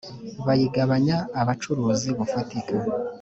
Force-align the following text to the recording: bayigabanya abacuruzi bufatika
bayigabanya 0.45 1.17
abacuruzi 1.41 2.09
bufatika 2.17 2.75